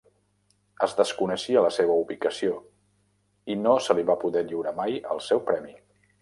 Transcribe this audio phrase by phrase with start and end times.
[0.85, 2.55] Es desconeixia la seva ubicació
[3.55, 5.77] i no se li va poder lliurar mai el seu premi.